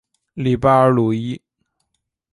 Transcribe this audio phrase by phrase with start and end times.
[0.33, 1.39] 里巴尔鲁伊。